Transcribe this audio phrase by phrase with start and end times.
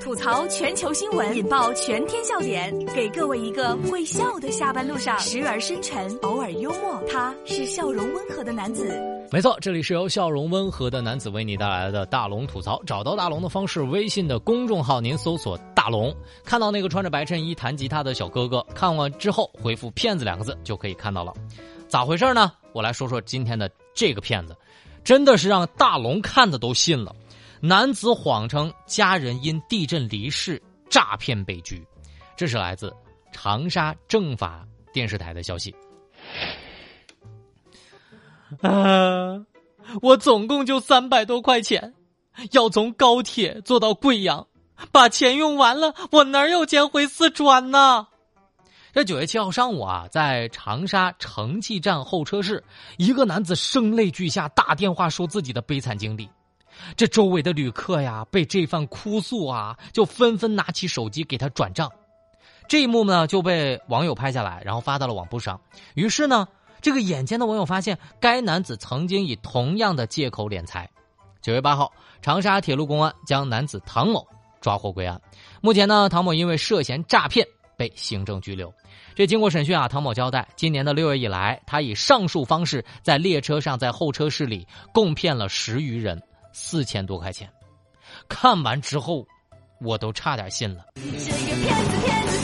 [0.00, 7.02] 吐槽全球新闻，引爆全天笑点，给各位一个会笑的下班路上，时而深沉，偶尔幽默。
[7.10, 8.88] 他是笑容温和的男子。
[9.30, 12.80] 没错，这里是由笑容温和的男子为你带来的大龙吐槽。
[12.86, 16.14] 找到大龙的方式，微信的公众号您搜索“大龙”，
[16.44, 21.32] 看到那个穿着白衬衣弹吉他的小哥哥，看完之后回复“骗子”两个字就可以看到了。
[21.88, 22.52] 咋回事呢？
[22.72, 24.56] 我来说说今天的这个骗子，
[25.02, 27.14] 真的是让大龙看的都信了。
[27.60, 31.84] 男子谎称家人因地震离世，诈骗被拘。
[32.36, 32.94] 这是来自
[33.32, 35.74] 长沙政法电视台的消息。
[38.60, 39.44] 啊，
[40.00, 41.94] 我总共就三百多块钱，
[42.52, 44.46] 要从高铁坐到贵阳，
[44.92, 48.06] 把钱用完了，我哪有钱回四川呢？
[48.94, 52.62] 这九月七号上午啊，在长沙城际站候车室，
[52.96, 56.28] 一个男子声泪俱下打电话说自己的悲惨经历。
[56.96, 61.90] 这周围的旅客呀，被这番哭诉啊，就纷纷拿起手机给他转账。
[62.68, 65.60] 这一幕呢，就被网友拍下来，然后发到了网络上。
[65.94, 66.46] 于是呢，
[66.82, 70.88] 这个眼尖的网友发现，该男子曾经以同样的借口敛财。
[71.40, 74.26] 九月八号，长沙铁路公安将男子唐某
[74.60, 75.18] 抓获归案。
[75.62, 78.70] 目前呢，唐某因为涉嫌诈骗被行政拘留。
[79.14, 86.22] 这经过审讯啊，唐某交代，今年的六月以来，他以上述方式在列车上、在候车室里共骗了十余人。
[86.52, 87.50] 四千多块钱，
[88.28, 89.26] 看完之后，
[89.80, 90.86] 我都差点信了。
[90.94, 92.37] 这个骗子，骗子，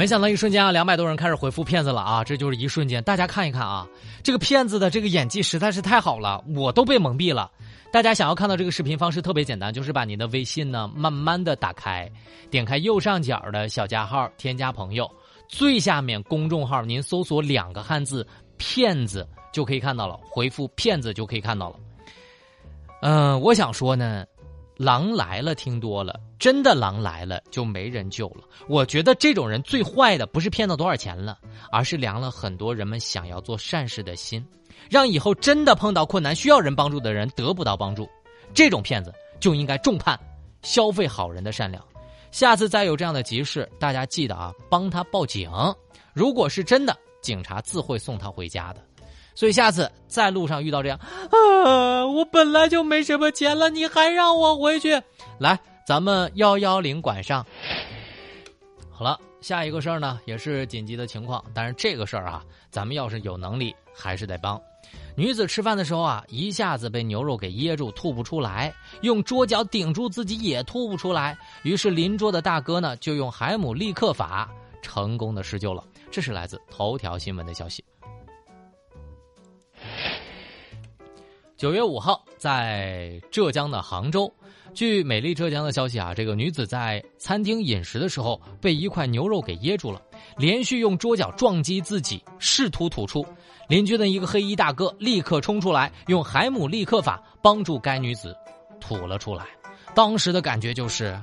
[0.00, 2.24] 没想到一瞬间啊，两百多人开始回复骗子了啊！
[2.24, 3.86] 这就是一瞬间，大家看一看啊，
[4.22, 7.50] 这个骗子的这个演技实在是太好了，我都被蒙蔽了。
[7.92, 12.10] 大家想要看到这个视频方式特别简单，就是把您的微信呢慢慢的打开，
[12.50, 15.06] 点开右上角的小加号，添加朋友，
[15.48, 18.26] 最下面公众号您搜索两个汉字
[18.56, 21.76] “骗子”就可以看到了，回复“骗子”就可以看到了。
[23.02, 24.24] 嗯，我想说呢。
[24.80, 28.44] 狼来了，听多了，真的狼来了就没人救了。
[28.66, 31.38] 我觉得这种人最坏的不是骗到多少钱了，
[31.70, 34.42] 而是凉了很多人们想要做善事的心，
[34.88, 38.08] 让以后真的碰到困难需要人帮助的人得不到帮助。
[38.54, 40.18] 这种骗子就应该重判，
[40.62, 41.84] 消费好人的善良。
[42.30, 45.50] 下次再有这样的急事，大家记得啊，帮他报警。
[46.14, 48.82] 如果是真的，警察自会送他回家的。
[49.34, 55.00] 所以下次在路上遇到这样，啊，我本来就没什么钱了，你还让我回去？
[55.38, 57.44] 来，咱们幺幺零管上。
[58.90, 64.60] 好了，下一个事儿呢，也是紧急的情况，但是这个事儿啊，咱们要是有能力，还是得帮。
[65.16, 74.50] 女子吃饭的时候啊，一下子被牛肉给噎住，吐不出来，用桌角顶住自己也吐不出来，于是邻桌的大哥呢，就用海姆立克法
[74.82, 75.84] 成功的施救了。
[76.10, 77.84] 这是来自头条新闻的消息。
[81.60, 84.32] 九月五号，在浙江的杭州，
[84.72, 90.00] 据美丽浙江的消息啊，这个女子在餐厅饮食的时候被一块牛肉给噎住了，
[90.38, 93.22] 连续用桌角撞击自己，试图吐出。
[93.68, 98.34] 邻居的一个黑衣大哥立刻冲出来，用海姆立克法帮助该女子
[98.80, 99.44] 吐了出来。
[99.94, 101.20] 当时的感觉就是。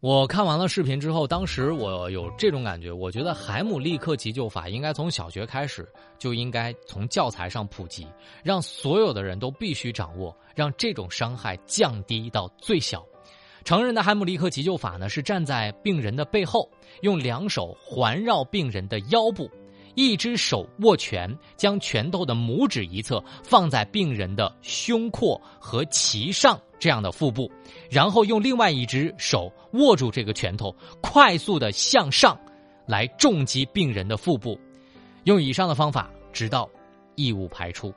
[0.00, 5.86] 我看完了视频之后，当时我有这种感觉，我觉得海姆立克急救法应该从小学开始
[6.18, 8.06] 就应该从教材上普及，
[8.42, 13.04] 让所有的人都必须掌握，让这种伤害降低到最小。
[13.62, 16.66] 成人的海姆立克急救法呢，是站在病人的背后，
[17.02, 19.50] 用两手环绕病人的腰部，
[19.94, 26.60] 一只手握拳，将拳头的拇指一侧放在病人的胸廓和脐上。
[26.78, 27.52] 这样的腹部，
[27.90, 32.34] 然后用另外一只手握住这个拳头，快速的向上，
[32.86, 34.58] 来重击病人的腹部，
[35.24, 36.66] 用以上的方法，直到
[37.16, 37.92] 异物排出。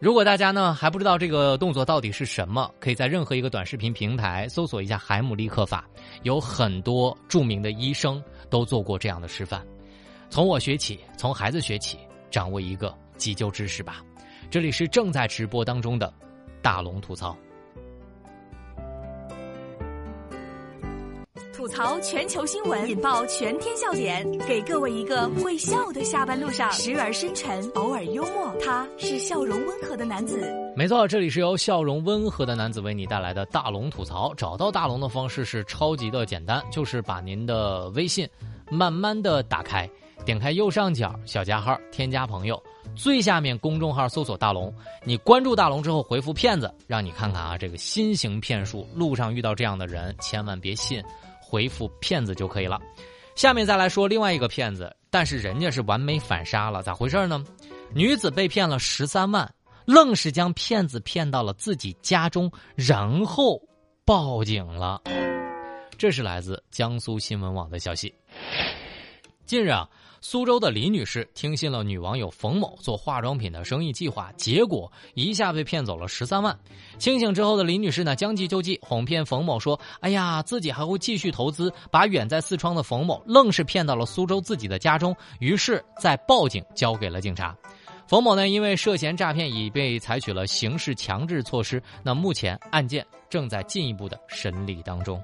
[0.00, 5.86] 如果大家呢还不知道这个动作到底是什么，可以在任何一个短视频平台搜索一下海姆立克法，
[6.22, 9.62] 有很多著名的医生都做过这样的示范。
[10.30, 11.98] 从我学起，从孩子学起，
[12.30, 14.02] 掌握一个急救知识吧。
[14.50, 16.12] 这里是正在直播当中的
[16.62, 17.36] 大龙吐槽。
[21.52, 28.54] 吐槽全球新闻，引爆全天笑点，给各位一个会笑的下班路上，时而深沉，偶尔幽默。
[28.64, 30.40] 他是笑容温和的男子。
[30.76, 34.32] 没错，这里是由笑容温和的男子为你带来的大龙吐槽。
[34.34, 38.28] 找到大龙的方式是超级的简单，就是把您的微信
[38.70, 39.90] 慢慢的打开，
[40.24, 42.62] 点开右上角小加号，添加朋友，
[42.94, 44.72] 最下面公众号搜索大龙。
[45.04, 51.02] 你关注大龙之后回复骗子，让你看看啊这个新型骗术，路上遇到这样的人千万别信，
[51.40, 52.80] 回复骗子就可以了。
[53.34, 57.44] 下面再来说另外一个骗子，但是人家是完美反杀了，咋回事呢？
[57.94, 59.50] 女子被骗了十三万。
[59.86, 63.58] 愣是将骗子骗到了自己家中，然后
[64.04, 65.00] 报警了。
[65.96, 68.14] 这是来自江苏新闻网的消息。
[69.46, 69.88] 近日啊，
[70.20, 76.58] 苏州的李女士听信了女网友冯某做化妆品的生意计划，结果一下被骗走了十三万。
[76.98, 87.56] 清醒之后的李女士呢，将计就计，哄骗冯某说：“哎呀，自己还会继续投资。”把远在四川的冯某愣是骗到了苏州自己的家中，于是再报警交给了警察。
[88.08, 91.80] 冯某呢，因为涉嫌诈骗，已被采取了刑事强制措施。
[92.02, 95.20] 那目前案件正在进一步的审理当中。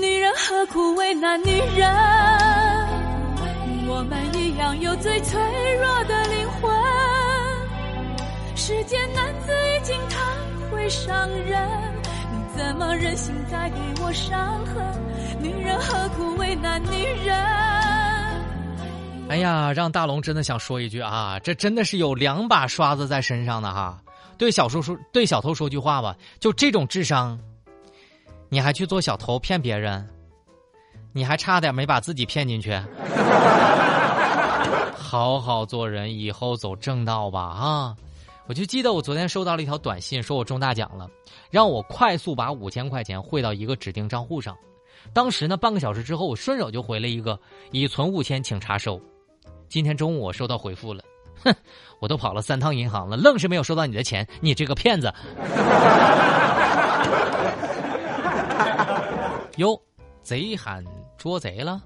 [0.00, 2.59] 女人何苦为难女人？
[4.70, 5.40] 我们一样有最脆
[5.78, 6.70] 弱的灵魂。
[8.54, 10.20] 世间男子已经太
[10.70, 11.68] 会伤人，
[12.30, 15.42] 你怎么忍心再给我伤痕？
[15.42, 17.36] 女人何苦为难女人？
[19.28, 24.00] 哎呀，让大龙真的想说一句啊，这真的是有两把刷子在身上的哈。
[24.38, 27.40] 对小叔说，对小偷说句话吧，就这种智商，
[28.48, 30.08] 你还去做小偷骗别人，
[31.12, 32.80] 你还差点没把自己骗进去。
[35.38, 37.96] 好好做人，以后走正道吧啊！
[38.48, 41.08] 我就记得我昨天收到了一条短信，说我中大奖了，
[41.50, 44.56] 让我快速把五千块钱汇到一个指定账户上。
[45.12, 47.38] 当时呢，半个小时之后，我顺手就回了一个
[47.70, 49.00] 已存五千，请查收。
[49.68, 51.04] 今天中午我收到回复了，
[51.44, 51.54] 哼，
[52.00, 55.14] 我都跑了三趟银行了，愣是没有收到你的钱，你这个骗子！
[59.58, 59.80] 哟，
[60.22, 60.84] 贼喊
[61.16, 61.80] 捉贼了。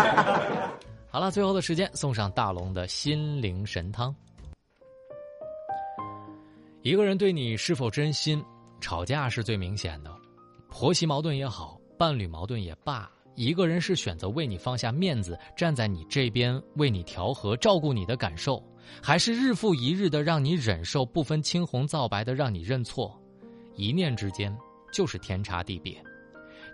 [1.10, 4.14] 好了，最后的时间送上大龙的心灵神汤。
[6.82, 8.42] 一个人对你是否真心，
[8.80, 10.10] 吵架是最明显的，
[10.68, 13.10] 婆媳矛盾也好，伴侣矛盾也罢。
[13.36, 18.62] 一个人是选择为你放下面子，站在你这边为你调和、照顾你的感受，
[19.02, 23.18] 还是日复一日的让你忍受，不分青红皂白的让你认错？
[23.76, 24.54] 一念之间
[24.92, 26.02] 就是天差地别。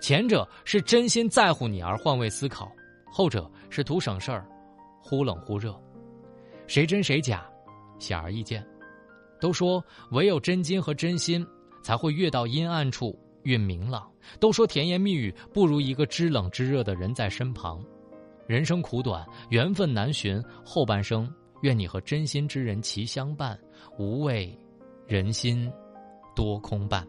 [0.01, 2.71] 前者是真心在乎你而换位思考，
[3.17, 4.47] 后者是图省事儿，
[5.03, 5.75] 忽冷忽热。
[6.67, 7.49] 谁真谁假，
[7.99, 8.63] 显而易见。
[9.41, 11.43] 都说唯有真金和真心，
[11.83, 13.19] 才会越到阴暗处。
[13.45, 14.07] 越明朗。
[14.39, 17.83] 都说甜言蜜语不如一个知冷知热的人在身旁。
[18.47, 21.27] 人生苦短，缘分难寻，后半生
[21.63, 23.59] 愿你和真心之人齐相伴，
[23.99, 24.55] 无畏
[25.07, 25.73] 人心
[26.35, 27.09] 多空伴。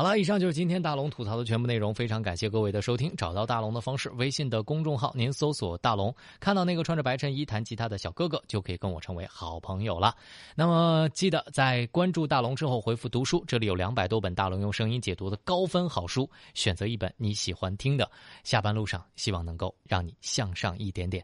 [0.00, 1.92] 好了，以上就是今天大龙吐槽的全部内容。
[1.92, 3.14] 非常感谢各位的收听。
[3.16, 6.10] 找到大龙的方式：微信的公众号，您搜索“大龙”，
[6.40, 10.16] 看到那个穿着白衬衣弹吉他的小哥哥，就可以跟我成为好朋友了。
[10.54, 18.10] 那么，记得在关注大龙之后回复“读书”，这里有两百多本大龙用声音解读的高分好书，选择一本你喜欢听的。
[18.42, 21.22] 下班路上，希望能够让你向上一点点。